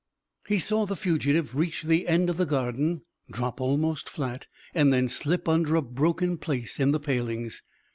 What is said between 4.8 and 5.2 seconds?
then